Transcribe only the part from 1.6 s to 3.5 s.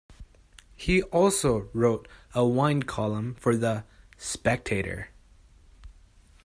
wrote a wine column